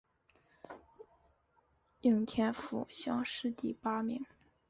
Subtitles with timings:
[1.99, 4.25] 应天府乡试第八名。